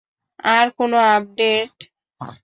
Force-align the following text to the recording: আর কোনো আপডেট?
আর 0.49 0.67
কোনো 0.77 0.97
আপডেট? 1.11 1.73